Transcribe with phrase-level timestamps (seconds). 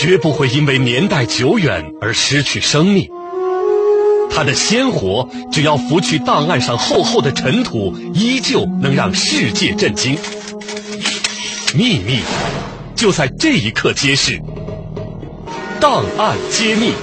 [0.00, 3.10] 绝不会因为年代久远而失去生命。
[4.30, 10.16] 它的鲜活，只要拂去档案上厚厚的尘土，依旧能让世界震惊。
[11.74, 12.20] 秘密
[12.96, 14.40] 就在这一刻揭示。
[15.78, 16.94] 档案揭秘，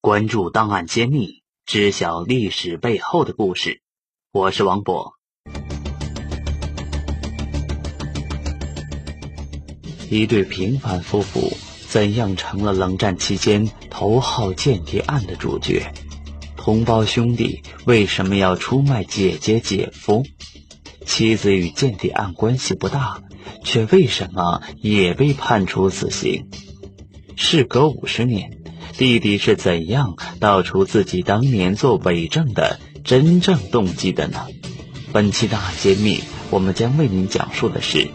[0.00, 3.82] 关注档案揭秘，知晓历史背后的故事。
[4.32, 5.15] 我是王博。
[10.10, 11.56] 一对平凡夫妇
[11.88, 15.92] 怎样成了冷战期间头号间谍案的主角？
[16.56, 20.24] 同胞兄弟为什么要出卖姐姐姐夫？
[21.04, 23.22] 妻子与间谍案关系不大。
[23.64, 26.46] 却为什么也被判处死刑？
[27.36, 28.58] 事隔五十年，
[28.96, 34.46] 弟弟是怎样道出自己当年做伪证的真正动机的呢？
[35.12, 38.08] 本期大揭秘，我们将为您讲述的是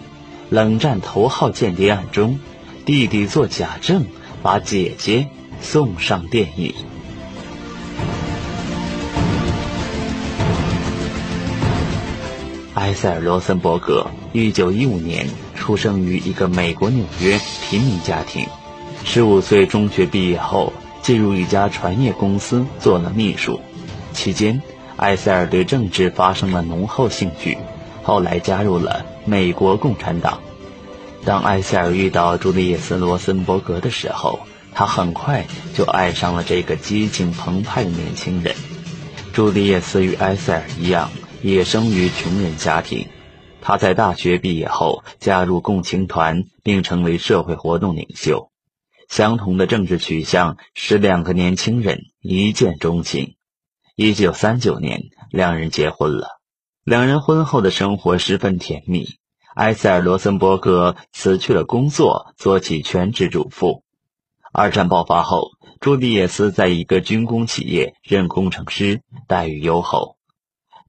[0.52, 2.38] 冷战头号间谍案中，
[2.84, 4.06] 弟弟做假证，
[4.44, 5.28] 把姐姐
[5.62, 6.74] 送上电影。
[12.74, 18.46] 埃塞尔·罗森伯格，一九一五年出生于一个美国纽约平民家庭。
[19.06, 23.62] 十五岁中学毕业后，进入一家船业公司做了秘书。
[24.12, 24.62] 期间，
[24.98, 27.58] 埃塞尔对政治发生了浓厚兴趣，
[28.04, 30.42] 后来加入了美国共产党。
[31.24, 34.40] 当埃塞尔遇到朱丽叶斯·罗森伯格的时候，
[34.74, 38.56] 他很快就爱上了这个激情澎湃的年轻人。
[39.34, 41.10] 朱丽叶斯与埃塞尔一样。
[41.44, 43.08] 也生于穷人家庭，
[43.62, 48.52] 他在大学毕业后加入共青团，并成为社会活动领袖。
[49.10, 53.38] 相同的政治取向使两个年轻人一见钟情。
[53.96, 56.41] 一九三九年，两人结婚了。
[56.84, 59.08] 两人婚后的生活十分甜蜜。
[59.54, 63.84] 埃塞尔·罗森伯格辞去了工作，做起全职主妇。
[64.52, 70.18] 二战爆发后，朱迪叶斯在一个军工企业任工程师，待遇优厚。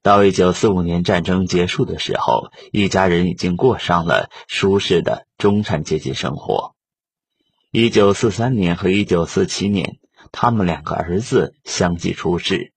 [0.01, 6.73] 到一九四五年战争结束的时候，一家人已经过上了舒适的中产阶级生活。
[7.69, 9.97] 一九四三年和一九四七年，
[10.31, 12.72] 他们两个儿子相继出世，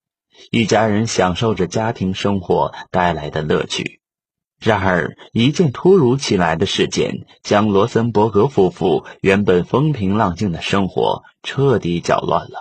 [0.51, 4.01] 一家人享受着家庭生活带来的乐趣。
[4.59, 12.59] 然而，一件突如其来的事件将罗森伯格夫妇原本风平浪静的生活彻底搅乱了。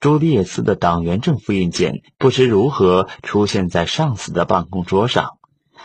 [0.00, 5.38] 朱迪叶斯的党员证复印件不知如何出现在上司的办公桌上，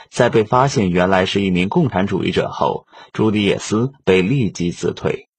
[0.10, 5.30] 在被发现原来是一名共产主义者后，朱迪叶斯被立即辞退。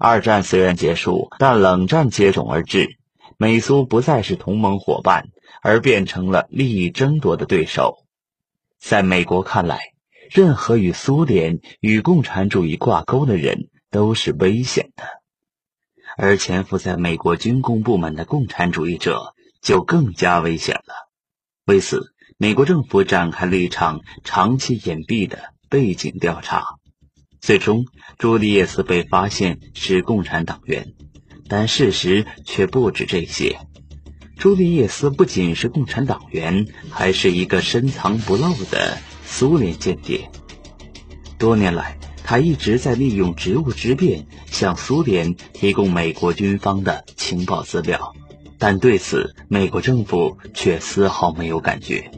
[0.00, 2.98] 二战虽然结束，但冷战接踵而至，
[3.42, 5.30] 美苏不再是同盟伙伴，
[5.62, 8.06] 而变成了利益争夺的对手。
[8.78, 9.80] 在美国看来，
[10.30, 15.02] 任何与苏联与共产主义挂钩的人都是危险的。
[16.16, 21.10] 而潜伏在美国军工部门的共产主义者就更加危险了。
[21.64, 26.76] 为此，美国政府展开了一场长期隐蔽的背景调查。
[27.40, 27.86] 最终，
[28.18, 30.92] 朱利叶斯被发现是共产党员，
[31.52, 33.58] 但事实却不止这些。
[34.38, 38.96] 朱利叶斯不仅是共产党员，还是一个深藏不露的
[39.26, 40.30] 苏联间谍。
[41.38, 48.14] 多年来，他一直在利用职务之便向苏联提供美国军方的情报资料，
[48.56, 52.10] 但对此美国政府却丝毫没有感觉。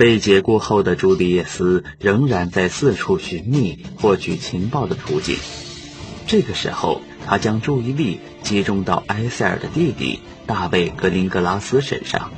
[0.00, 5.36] 被解雇后的朱迪叶斯仍然在四处寻觅获取情报的途径。
[6.26, 12.32] 这个时候，他将注意力集中到埃塞尔的弟弟大卫·格林格拉斯身上。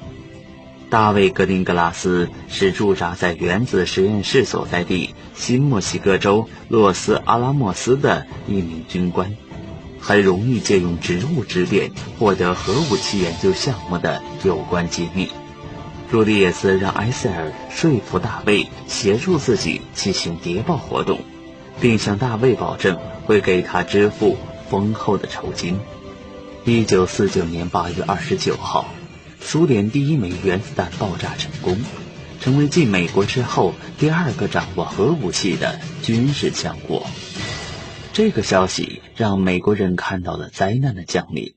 [0.91, 9.37] 大卫·格林格拉斯是驻扎在原子实验室所在地新墨西哥州洛斯阿拉莫斯的一名军官，
[10.01, 15.29] 很容易借用职务之便获得核武器研究项目的有关机密。
[16.13, 21.21] 朱利叶斯让埃塞尔说服大卫协助自己进行谍报活动，
[21.81, 24.37] 并向大卫保证会给他支付
[24.69, 25.81] 丰厚的酬金。
[26.67, 28.85] 一九四九年八月二十九号。
[29.41, 31.79] 苏联第一枚原子弹爆炸成功，
[32.43, 37.07] 成为继美国之后第二个掌握核武器的军事强国。
[38.13, 41.55] 这个消息让美国人看到了灾难的降临。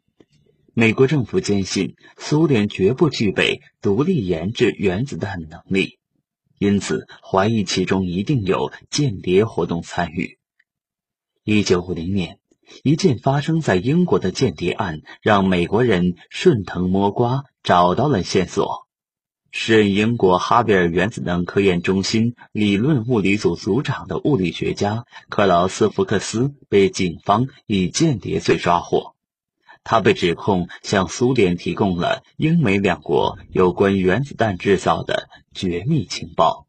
[0.78, 6.00] 美国政府坚信苏联绝不具备独立研制原子弹的能力，
[6.60, 10.38] 因此怀疑其中一定有间谍活动参与。
[11.46, 12.40] 一九五零年。
[12.84, 18.88] 一件发生在英国的间谍案，让美国人顺藤摸瓜找到了线索。
[19.52, 29.15] 时任英国哈维尔原子能科研中心理论物理组组长的物理学家克劳斯·福克斯被警方以间谍罪抓获。
[29.86, 36.66] 他被指控向苏联提供了英美两国有关原子弹制造的绝密情报。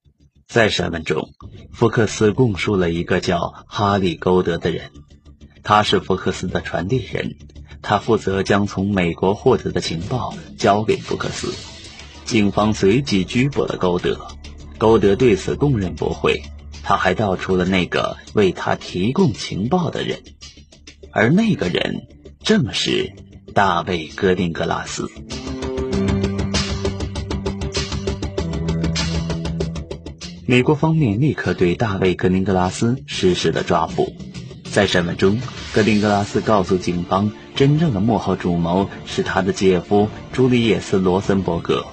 [0.47, 1.31] 在审问中，
[1.73, 4.93] 福克斯供述了一个叫哈利·勾德的人，
[5.65, 7.37] 他是福克斯的传递人，
[7.83, 11.53] 他负责将从美国获得的情报交给福克斯。
[12.25, 14.29] 警方随即拘捕了勾德，
[14.79, 16.43] 勾德对此供认不讳。
[16.83, 20.23] 他还道出了那个为他提供情报的人，
[21.11, 22.07] 而那个人
[22.47, 23.13] 正是
[23.55, 25.11] 大卫·戈丁格拉斯。
[30.47, 34.15] 美国方面立刻对大卫·格林格拉斯实施了抓捕。
[34.71, 35.41] 在审问中，
[35.73, 41.85] 格林格拉斯告诉警方，真正的幕后主谋是他的姐夫朱利叶斯·罗森伯格。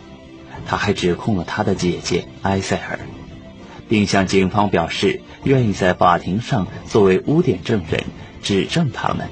[0.67, 2.99] 他还指控了他的姐姐埃塞尔，
[3.89, 8.03] 并向警方表示愿意在法庭上作为污点证人
[8.43, 9.27] 指证他们。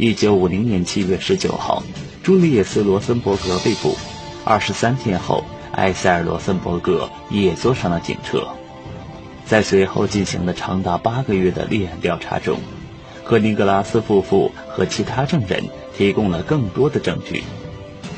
[0.00, 1.82] 一九五零年七月十九号，
[2.22, 3.96] 朱利叶斯·罗森伯格被捕。
[4.44, 8.46] 二十三天后，埃塞尔·罗森伯格也坐上了警车。
[9.44, 12.60] 在随后进行的长达八个月的立案调查中，
[13.24, 15.64] 赫尼格拉斯夫妇和其他证人
[15.96, 17.42] 提供了更多的证据。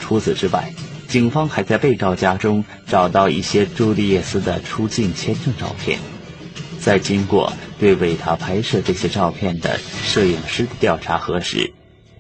[0.01, 0.71] 除此之外，
[1.09, 5.99] 警方还在被告家中找到一些朱利叶斯的出境签证照片，
[6.81, 11.75] 在经过对为他拍摄这些照片的摄影师的调查核实，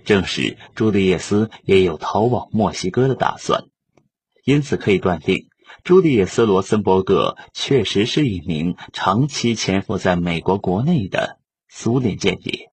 [0.04, 3.64] 证实朱利叶斯也有逃往墨西哥的打算，
[4.44, 5.48] 因此可以断定，
[5.82, 12.70] 朱利叶斯·罗森伯格确实是一名长期潜伏在美国国内的苏联间谍。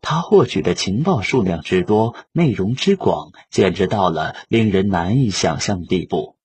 [0.00, 6.36] 他获取的情报数量之多，内容之广，简直到了令人难以想象的地步。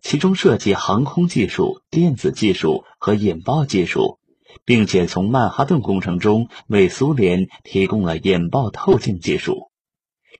[0.00, 4.18] 其中涉及航空技术、电子技术和引爆技术，
[4.64, 9.70] 并且从曼哈顿工程中为苏联提供了引爆透镜技术。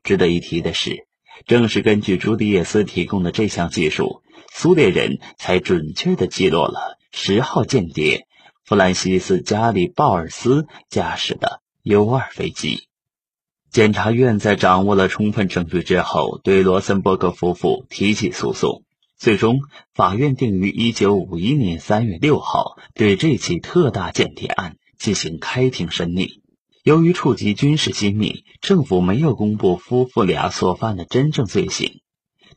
[0.02, 1.06] 值得一提的是，
[1.46, 4.22] 正是根据朱迪叶斯提供的这项技术，
[4.52, 8.26] 苏联人才准确地击落了十号间谍
[8.64, 11.60] 弗兰西斯·加里鲍尔斯驾驶的。
[11.84, 12.86] U 二飞机，
[13.72, 18.84] 检察院在掌握了充分证据之后，对罗森伯格夫妇提起诉讼。
[19.22, 19.60] 最终，
[19.94, 26.42] 法院定于一九五一年三月六号对这起特大间谍案进行开庭审理。
[26.82, 32.00] 由于触及军事机密，政府没有公布夫妇俩所犯的真正罪行。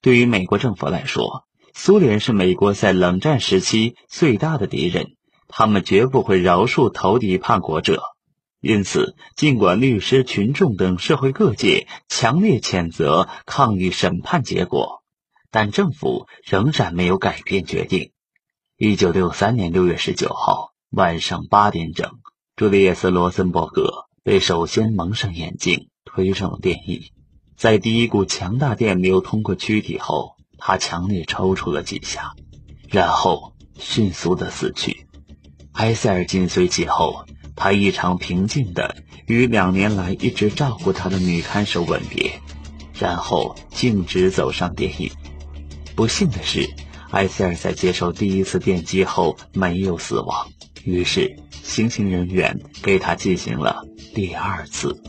[0.02, 1.44] 对于美国政府来说，
[1.76, 5.10] 苏联是美国在冷战时期最大的敌人，
[5.48, 8.02] 他们绝不会饶恕投敌叛国者。
[8.60, 15.04] 因此，尽管律师、群众等社会各界强烈谴责、抗议审判结果，
[15.56, 18.12] 但政府仍然没有改变决定。
[18.78, 22.12] 一九六三年六月十九号晚上八点整，
[22.58, 27.14] 朱利叶斯·罗森伯格被首先蒙上眼睛，推上了电椅。
[27.56, 32.34] 在第一股强大电流通过躯体后，他强烈抽搐了几下，
[32.90, 35.08] 然后迅速的死去。
[35.72, 37.26] 埃塞尔紧随其后。
[37.56, 38.98] 他异常平静地
[39.28, 42.42] 与两年来一直照顾他的女看守吻别，
[43.00, 45.14] 然后径直走上电椅。
[45.96, 46.70] 不幸的是，
[47.12, 50.48] 埃塞尔在接受第一次电击后没有死亡，
[50.84, 55.02] 于是行刑人员给他进行了第二次。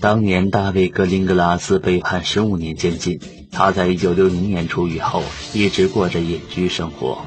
[0.00, 3.20] 当年，大卫·格林格拉斯被判十五年监禁。
[3.50, 7.24] 他在一九六零年出狱后，一直过着隐居生活。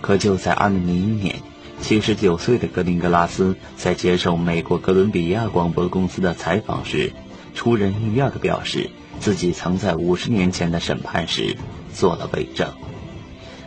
[0.00, 1.36] 可就在二零零一年，
[1.82, 7.12] 七十九岁的格林格拉斯在接受美国哥伦比亚广播公司的采访时，
[7.54, 11.56] 出人意料地表示，自己曾在五十年前的审判时
[11.92, 12.72] 做了伪证。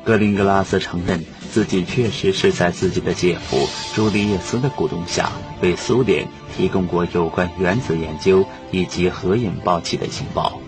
[0.05, 5.29] 格林格拉斯承认，自己确实是在自己的姐夫朱利叶斯的鼓动下，
[5.61, 10.59] 为苏联提供过有关原子研究以及核引爆器的情报。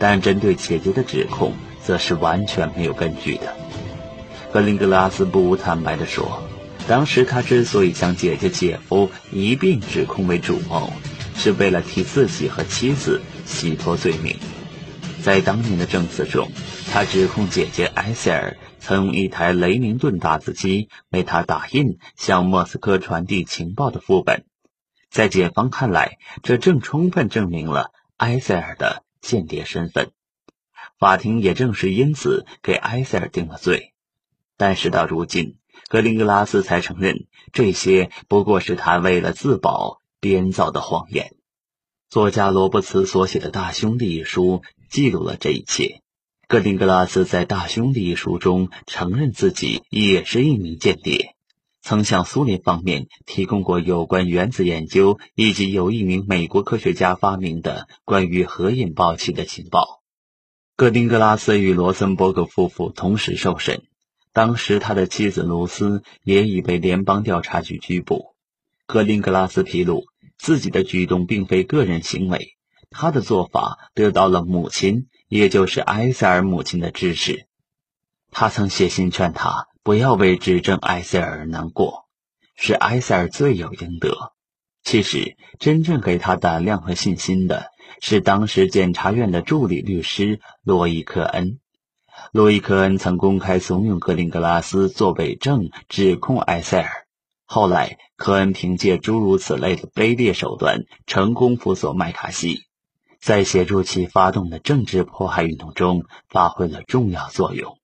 [0.00, 3.54] 但针对姐姐的指控，则是完全没有根据的。
[4.52, 6.42] 格林格拉斯不无坦白地说，
[6.88, 10.92] 当时他之所以将姐姐、姐夫一并指控为主谋，
[11.34, 14.36] 是为了替自己和妻子洗脱罪名。
[15.22, 16.50] 在当年的证词中，
[16.92, 24.44] 他指控姐姐埃塞尔曾用一台雷明顿打字机为他打印向莫斯科传递情报的副本。
[25.10, 29.04] 在检方看来，这正充分证明了埃塞尔的。
[29.22, 30.10] 间谍身份，
[30.98, 33.94] 法庭也正是因此给埃塞尔定了罪。
[34.56, 35.58] 但事到如今，
[35.92, 41.34] 格林格拉斯才承认，这些不过是他为了自保编造的谎言。
[42.08, 46.00] 作家罗伯茨所写的《大兄弟》一书记录了这一切。
[46.48, 51.34] 格林格拉斯在《大兄弟》一书中承认自己也是一名间谍，
[51.82, 60.00] 曾向苏联方面提供过有关原子研究以及由一名美国科学家发明的关于核引爆器的情报。
[60.74, 63.82] 格林格拉斯与罗森伯格夫妇同时受审。
[64.32, 68.34] 当时，他的妻子卢斯也已被联邦调查局拘捕。
[68.86, 70.04] 格林格拉斯披露，
[70.38, 72.56] 自己的举动并非个人行为，
[72.90, 77.46] 他的做法得到了母亲，也就是埃塞尔母亲的支持。
[78.30, 82.06] 他曾写信劝他不要为指证埃塞尔难过，
[82.56, 84.32] 是埃塞尔罪有应得。
[84.82, 87.66] 其实，真正给他胆量和信心的
[88.00, 91.60] 是当时检察院的助理律师罗伊克恩。
[92.32, 97.06] 路易克恩曾公开怂恿格林格拉斯作伪证指控埃塞尔。
[97.44, 102.62] 后来，科恩凭借诸如此类的卑劣手段，成功辅佐麦卡锡，
[103.20, 107.76] 在协助其发动的政治迫害运动中发挥了重要作用，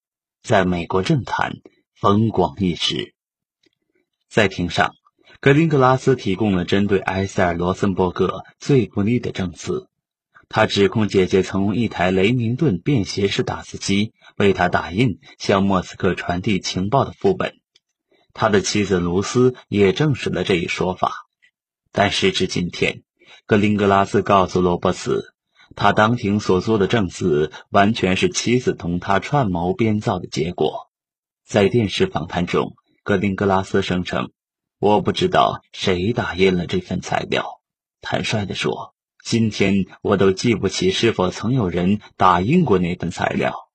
[0.43, 1.59] 在美国政坛
[1.95, 3.12] 风光一时。
[4.31, 4.95] 在庭上，
[5.40, 9.90] 格林格拉斯提供了针对埃塞尔·罗森伯格最不利的证词。
[10.50, 17.61] 他指控姐姐曾用一台雷明顿便携式打字机为他打印向莫斯科传递情报的副本。
[18.33, 21.26] 他的妻子卢斯也证实了这一说法。
[21.93, 23.02] 但时至今天，
[23.45, 25.35] 格林格拉斯告诉罗伯茨，
[25.76, 30.90] 他当庭所做的证词完全是妻子同他串谋编造的结果。
[31.45, 34.31] 在电视访谈中，格林格拉斯声称
[34.81, 37.61] ：“我不知道谁打印了这份材料。”
[38.00, 38.95] 坦率地说。
[39.29, 43.69] 今天我都记不起是否曾有人打印过那份材料。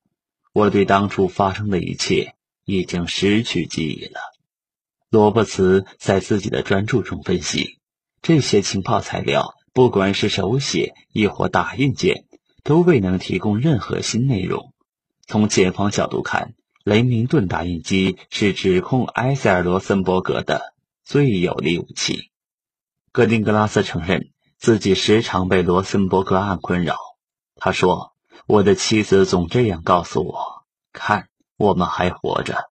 [0.51, 2.33] 我对当初发生的一切
[2.65, 4.19] 已经失去记忆了。
[5.11, 7.77] 罗伯茨在自己的专著中分析，
[8.23, 12.25] 这些情报材料，不管是手写亦或打印件，
[12.63, 14.73] 都未能提供任何新内容。
[15.27, 22.31] 从检方角度看，雷明顿打印机是指控埃塞尔·罗森伯格的最有力武器。
[23.11, 24.32] 格丁格拉斯承认。
[24.63, 26.95] 自己时常被罗森伯格案困扰。
[27.57, 28.13] 他说
[28.47, 31.27] ：“我的妻子总这样告诉我，看，
[31.57, 32.69] 我们还活着。”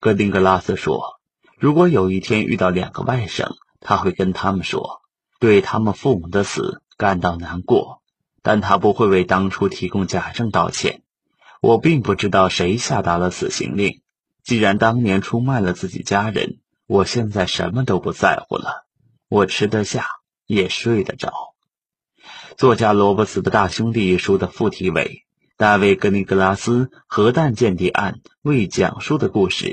[0.00, 1.20] 格丁格拉斯说
[1.60, 5.02] ：“如果有一天遇到两个外甥，他会跟他们说，
[5.38, 8.00] 对他们父母的死感到难过，
[8.40, 11.02] 但他不会为当初提供假证道歉。
[11.60, 14.00] 我并不知道谁下达了死刑令。
[14.42, 18.86] 既然当年出卖了自己家人，我现在什么都不在乎了。
[19.28, 20.06] 我吃得下。”
[20.52, 21.32] 也睡得着。
[22.58, 25.24] 作家罗伯茨的大兄弟书的副题为
[25.56, 29.64] 《大卫·格尼格拉斯核弹间谍案未讲述的故事》，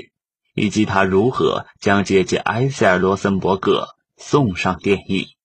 [0.54, 5.36] 以及他如何将姐姐埃塞尔·罗森伯格送上电椅。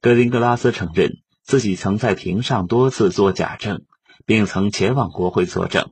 [0.00, 3.82] 格林格拉斯承认自己曾在庭上多次作假证，
[4.26, 5.90] 并曾前往国会作证，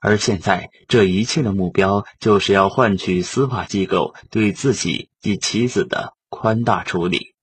[0.00, 7.33] 而现在这一切的目标就是要换取司法机构对自己及妻子的宽大处理。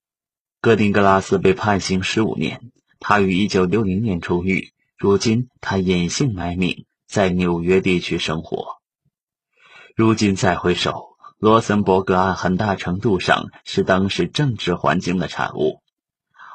[0.64, 4.74] 戈丁格拉斯被判刑十五年，他于一九六零年出狱。
[4.96, 8.78] 如今，他隐姓埋名在纽约地区生活。
[9.96, 15.82] 如今再回首，罗森伯格案很大程度上是当时政治环境的产物。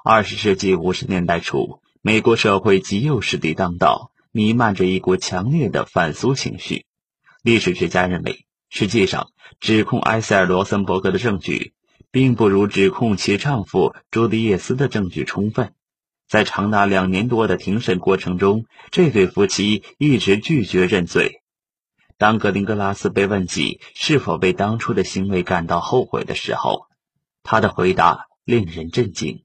[0.04, 6.86] 二十世纪五十年代初，美国社会极右势力当道，弥漫着一股强烈的反苏情绪。
[7.42, 11.72] 历史学家认为，实际上指控埃塞尔·罗森伯格的证据。
[12.16, 15.74] 并不如指控其丈夫朱迪叶斯的证据充分。
[16.26, 21.42] 在长达两年多的庭审过程中，这对夫妻一直拒绝认罪。
[22.16, 26.86] 当格林格拉斯被问及是否为当初的行为感到后悔的时候，
[27.42, 29.42] 他的回答令人震惊。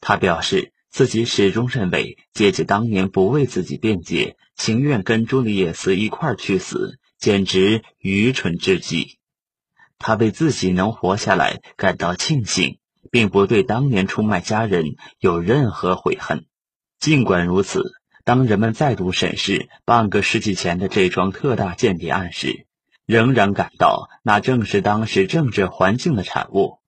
[0.00, 9.20] 他表示自己始终认为姐姐当年不为自己辩解，情愿跟朱丽叶斯一块去死，简直愚蠢至极。
[10.06, 12.76] 他为自己能活下来感到庆幸，
[13.10, 16.44] 并不对当年出卖家人有任何悔恨。
[17.00, 22.66] 尽管如此，当人们再度审视半个世纪前的这桩特大间谍案时，
[23.06, 26.80] 仍然感到那正是当时政治环境的产物。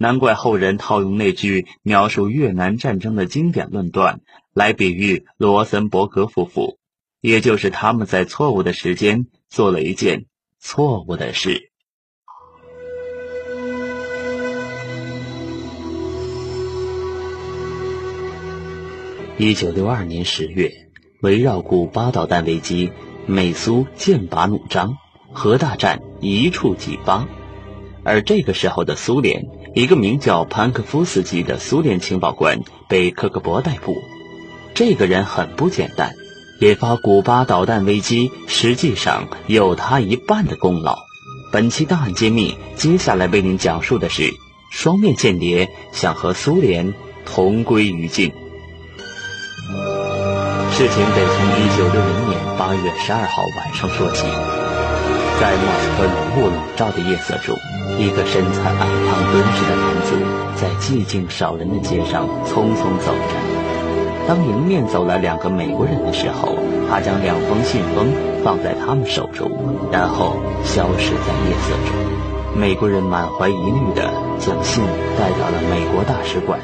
[0.00, 6.80] 难怪后人套用那句描述越南战争的经典论断来比喻罗森伯格夫妇，
[7.20, 10.26] 也就是他们在错误的时间做了一件
[10.58, 11.70] 错误的事。
[19.38, 20.72] 一九六二年十月，
[21.20, 22.90] 围绕古巴导弹危机，
[23.26, 24.96] 美苏剑拔弩张，
[25.30, 27.28] 核大战一触即发。
[28.02, 33.94] 而这个时候的苏联一个名叫潘克夫斯基的苏联情报官被科克勃逮捕。
[34.72, 36.14] 这个人很不简单，
[36.62, 40.96] 引发古巴导弹危机实际上有他一半的功劳。
[41.52, 44.30] 本期档案揭秘，接下来为您讲述的是
[44.70, 46.94] 双面间谍想和苏联
[47.26, 48.32] 同归于尽。
[50.76, 54.26] 事情得从一九六零年八月十二号晚上说起，
[55.40, 57.56] 在莫斯科浓雾笼罩的夜色中，
[57.98, 60.20] 一个身材矮胖敦实的男子
[60.54, 64.28] 在寂静少人的街上匆匆走着。
[64.28, 66.52] 当迎面走来两个美国人的时候，
[66.90, 68.12] 他将两封信封
[68.44, 69.50] 放在他们手中，
[69.90, 71.96] 然后消失在夜色中。
[72.54, 74.84] 美国人满怀疑虑地将信
[75.18, 76.60] 带到了美国大使馆。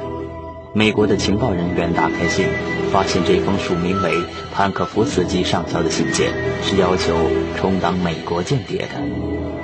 [0.74, 2.46] 美国的情报人员打开信，
[2.90, 4.10] 发现这封署名为
[4.54, 7.14] 潘克夫斯基上校的信件是要求
[7.56, 8.88] 充当美国间谍的。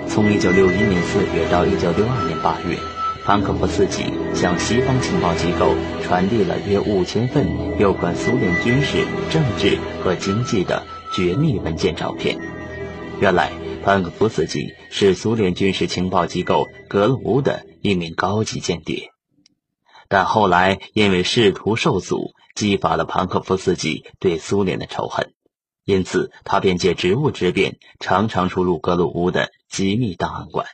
[0.07, 2.79] 从1961年4月到1962年8月，
[3.25, 7.47] 潘克夫斯基向西方情报机构传递了约五千份
[7.79, 10.83] 有关苏联军事、政治和经济的
[11.15, 12.39] 绝密文件照片。
[13.19, 13.51] 原来，
[13.83, 19.11] 潘克夫斯基是苏联军事情报机构格鲁乌的一名高级间谍。
[20.09, 25.35] 但后来因为仕途受阻，激发了庞克夫斯基对苏联的仇恨，
[25.85, 30.67] 因此他便借职务之便，常常出入格鲁乌的机密档案馆。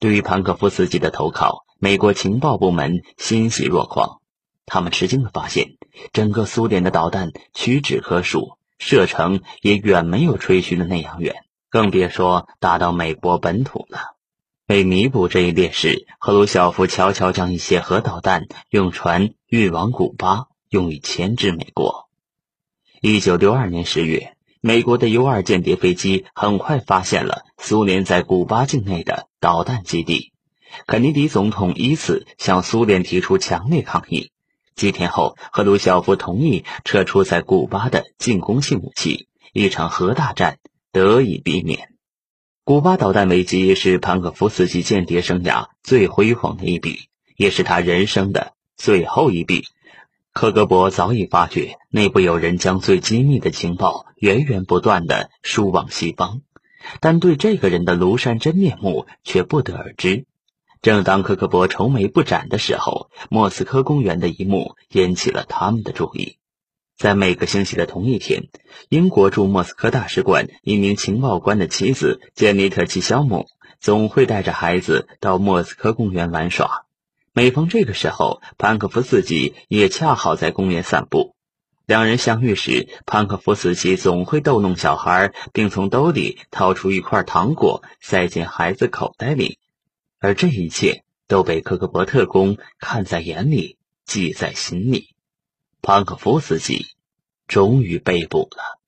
[0.00, 4.20] 对于庞克夫斯基的投靠，美国情报部门欣喜若狂。
[4.64, 5.76] 他们吃惊地发现，
[6.12, 11.36] 整个苏联的导弹屈指可数，射程也远没有吹嘘的那样远，
[11.70, 14.17] 更别说打到美国本土了。
[14.68, 22.10] 为弥补这一劣势，赫鲁晓夫悄悄将一些核导弹用船运往古巴，用以牵制美国。
[23.00, 30.34] 一九六二年十月，美国的 U 二间谍飞机很快发现了苏联在古巴境内的导弹基地。
[30.86, 34.32] 肯尼迪总统以此向苏联提出强烈抗议。
[34.74, 40.58] 几天后，赫鲁晓夫同意撤出在古巴的进攻性武器，一场核大战
[40.92, 41.94] 得以避免。
[42.68, 49.64] 古巴导弹危机是潘可夫斯基间谍生涯最辉煌的一笔，也是他人生的最后一笔。
[50.34, 56.42] 科格勃早已发觉内部有人将最机密的情报源源不断的输往西方，
[57.00, 60.26] 但对这个人的庐山真面目却不得而知。
[60.82, 66.36] 正当科格勃愁眉不展的时候，莫斯科公园的一幕引起了他们的注意。
[66.98, 68.48] 在每个星期的同一天，
[68.88, 73.46] 英国驻莫斯科大使馆一名情报官的妻子杰尼特奇肖姆
[73.78, 76.86] 总会带着孩子到莫斯科公园玩耍。
[77.32, 81.36] 每逢这个时候，潘克夫斯基也恰好在公园散步。
[81.86, 89.60] 两人相遇时，潘克夫斯基总会逗弄小孩，并从兜里掏出一块糖果塞进孩子口袋里，
[90.18, 95.10] 而这一切都被科克伯特工看在眼里，记在心里。
[95.80, 96.86] 潘克夫斯基
[97.46, 98.78] 终于被捕了，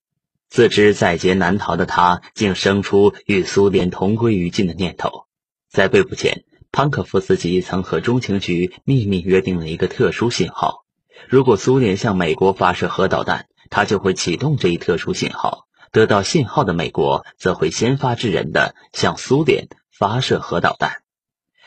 [0.49, 5.27] 自知在劫难逃的他，竟生出与苏联同归于尽的念头。
[5.69, 10.85] 在被捕前，潘克夫斯基曾和中情局秘密约定了一个特殊信号：
[11.29, 21.03] 如果苏联向美国发射核导弹，他就会启动这一特殊信号；得到信号的美国则会先发制人的向苏联发射核导弹。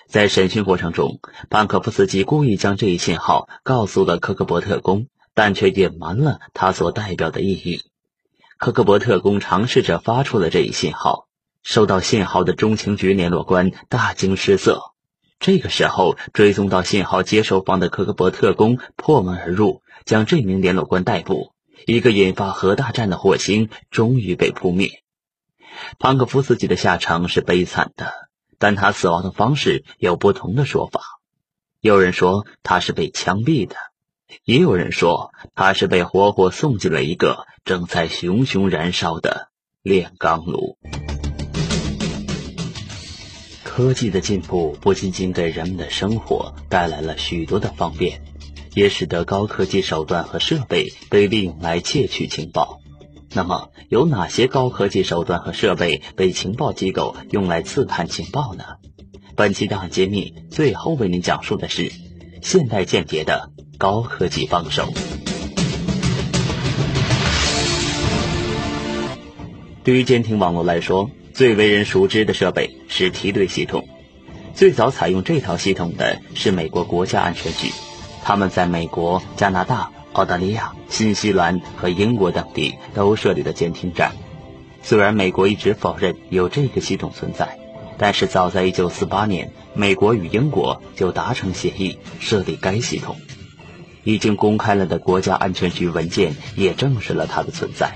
[0.06, 5.08] 在审讯过程中，潘克夫斯基故意将这一信号告诉了科克伯特工。
[5.34, 7.82] 但却隐瞒了他所代表的意义。
[8.58, 11.28] 科克伯特工尝试着发出了这一信号，
[11.64, 14.82] 收到信号的中情局联络官大惊失色。
[15.40, 21.52] 这个时候，追踪到信号接收方的科克伯特工破门而入，将这名联络官逮捕。
[21.86, 25.04] 一个引发核大战的火星终于被扑灭。
[26.00, 28.14] 潘克夫斯基的下场是悲惨的，
[28.58, 31.02] 但他死亡的方式有不同的说法。
[31.82, 33.76] 有人说他是被枪毙的。
[34.44, 39.50] 也有人说，他是被活活送进了一个正在熊熊燃烧的
[39.82, 40.78] 炼钢炉。
[43.64, 48.22] 科技的进步不仅仅给人们的生活带来了许多的方便，
[48.76, 52.80] 也使得高科技手段和设备被利用来窃取情报。
[53.36, 58.64] 那么，有哪些高科技手段和设备被情报机构用来刺探情报呢？
[59.36, 61.92] 本期档案揭秘，最后为您讲述的是
[62.44, 63.50] 现代间谍的。
[63.80, 64.88] 高科技帮手。
[69.84, 73.86] 对于监听网络来说，最为人熟知的设备是梯队系统。
[74.54, 77.70] 最早采用这套系统的是美国国家安全局，
[78.24, 84.14] 他们在美国、加拿大、澳大利亚、新西兰和英国等地都设立了监听站。
[84.82, 87.58] 虽然美国一直否认有这个系统存在，
[87.98, 93.18] 但是早在1948年，美国与英国就达成协议设立该系统。
[94.04, 97.96] 已经公开了的国家安全局文件也证实了它的存在。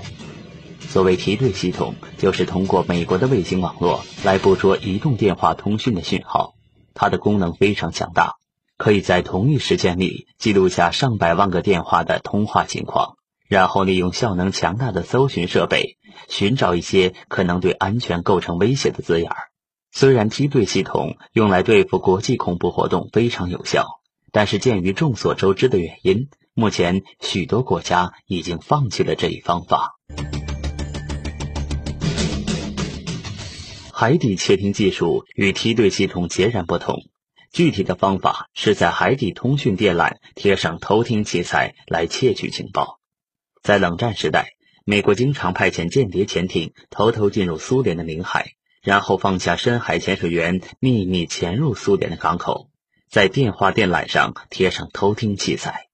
[0.80, 6.54] 所谓梯队系统，就是通过美国的卫星网络来捕捉移动电话通讯的讯号。
[6.94, 8.36] 它的功能非常强大，
[8.78, 19.47] 可以在同一时间里记录下上百万个电话的通话情况，然后利用效能强大的搜寻设备寻找一些可能对安全构成威胁的字眼儿。
[20.00, 23.98] 虽然梯队系统用来对付国际恐怖活动非常有效。
[24.30, 29.96] 但是，鉴于众所周知的原因，目前许多国家已经放弃了这一方法。
[33.92, 37.00] 海底窃听技术与梯队系统截然不同。
[37.52, 43.00] 具体的方法是在海底通讯电缆贴上偷听器材来窃取情报。
[43.64, 44.50] 在冷战时代，
[44.84, 48.52] 美国经常派遣间谍潜艇偷偷进入苏联的领海，
[48.88, 52.70] 然后放下深海潜水员，秘密潜入苏联的港口。
[53.10, 55.88] 在电话电缆上贴上偷听器材。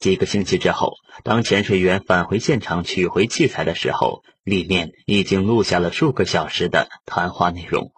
[0.00, 7.92] 几个星期之后，当潜水员返回现场取回器材的时候，里面已经录下了数个小时的谈话内容。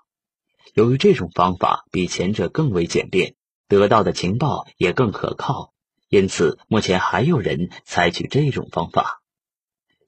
[0.74, 3.36] 由于这种方法比前者更为简便，
[3.68, 5.72] 得到的情报也更可靠，
[6.10, 9.22] 因此目前还有人采取这种方法。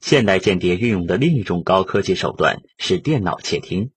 [0.03, 3.91] 现代间谍运用的另一种高科技手段是电脑窃听。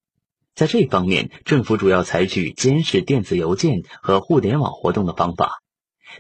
[0.54, 5.62] 在这方面，政府主要采取监视电子邮件和互联网活动的方法，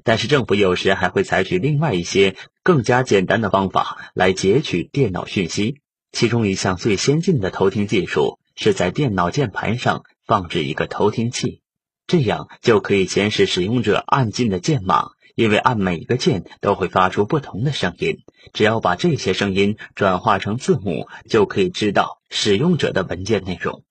[0.03, 5.81] 但是政府有时还会采取另外一些更加简单的方法来截取电脑讯息。
[6.11, 11.61] 其中一项最先进的偷听技术是在电脑键盘上放置一个偷听器，
[12.07, 18.17] 这样就可以监视使用者按进的键码，因为按每一个键都会发出不同的声音，
[18.53, 23.83] 只要把这些声音转化成字母，就可以知道使用者的文件内容。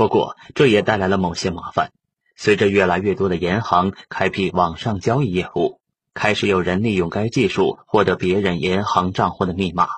[0.00, 1.92] 不过，这也带来了某些麻烦。
[2.34, 5.78] 随着越来越多的银行开辟网上交易业务，
[6.14, 9.88] 开始有人利用该技术获得别人银行账户的密码，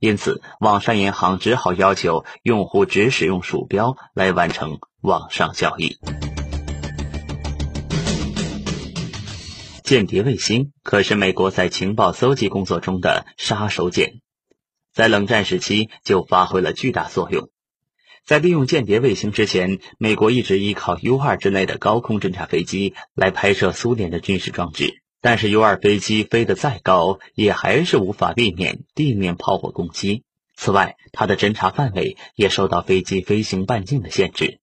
[0.00, 5.98] 因此网上银行只好要求用户只使用鼠标来完成网上交易。
[9.84, 14.18] 间谍卫星可是美国在情报搜集工作中的杀手锏，
[14.92, 17.50] 在冷战时期就发挥了巨大作用。
[18.26, 25.02] 在利用间谍卫星之前，美国一直依靠 U-2 之类的高空侦察飞机来拍摄苏联的军事装置。
[25.20, 30.22] 但是 U-2 飞机飞得再高，也还是无法避免地面炮火攻击。
[30.56, 34.58] 此外，它的侦察范围也受到飞机飞行半径的限制。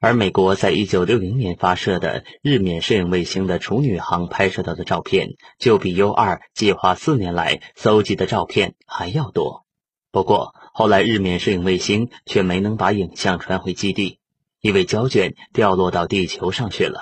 [0.00, 9.66] 而美国在一九六零年发射的日冕摄影卫星的处女航拍摄到的照片，就比 U-2 计划四年来搜集的照片还要多。
[10.10, 14.20] 不过，后来日冕摄影卫星却没能把影像传回基地，
[14.60, 17.00] 因为胶卷掉落到地球上去了。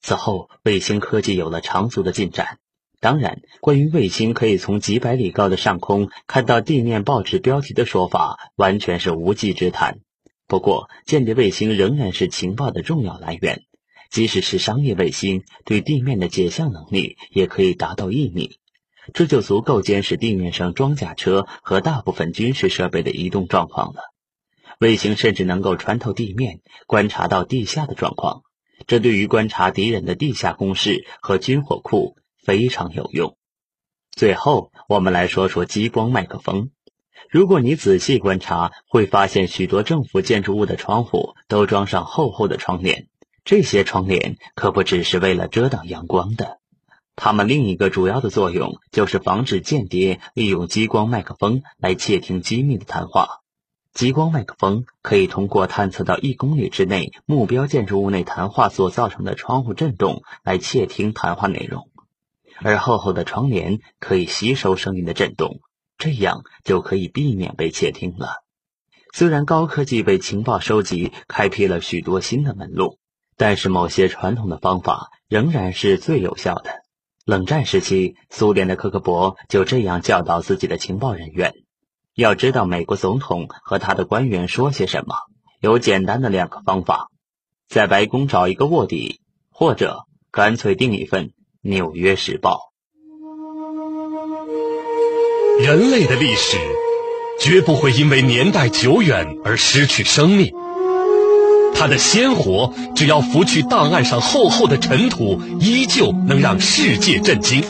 [0.00, 2.60] 此后，卫星科技有了长足的进展。
[3.00, 9.98] 当然，关于卫星可以从几百里高的上空看到地面报纸标题的说法，完全是无稽之谈。
[10.46, 13.64] 不过，间谍卫星仍然是情报的重要来源，
[14.10, 18.60] 即使是商业卫星，对地面的解像能力也可以达到一米。
[19.14, 24.02] 这就足够监视地面上装甲车和大部分军事设备的移动状况了。
[24.78, 28.42] 卫星甚至能够穿透地面，观察到地下的状况，
[28.86, 33.36] 这对于观察敌人的地下工事和军火库非常有用。
[34.12, 36.70] 最后，我们来说说激光麦克风。
[37.28, 43.06] 如果你仔细观察，会发现许多政府建筑物的窗户都装上厚厚的窗帘，
[43.44, 46.59] 这些窗帘可不只是为了遮挡阳光的。
[47.22, 53.42] 它们另一个主要的作用就是防止间谍利用激光麦克风来窃听机密的谈话。
[53.92, 61.90] 激光麦克风可以通过探测到一公里之内目标建筑物内谈话所造成的窗户震动来窃听谈话内容，
[62.62, 65.60] 而厚厚的窗帘可以吸收声音的震动，
[65.98, 68.42] 这样就可以避免被窃听了。
[69.12, 72.96] 虽然高科技为情报收集开辟了许多新的门路，
[73.36, 76.80] 但是某些传统的方法仍然是最有效的。
[77.30, 81.54] 冷战时期，苏联的科克伯就这样教导自己的情报人员：
[82.16, 85.14] 要知道美国总统和他的官员说些什么，
[85.60, 87.06] 有简单的两个方法，
[87.68, 91.26] 在白宫找一个卧底，或者干脆订一份
[91.60, 92.72] 《纽约时报》。
[95.64, 96.56] 人类的历史
[97.38, 100.52] 绝不会因为年代久远而失去生命。
[101.74, 107.64] 它的鲜活，只要拂去档案上厚厚的尘土，依旧能让世界震惊。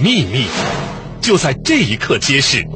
[0.00, 0.44] 秘密，
[1.20, 2.66] 就在这一刻揭示。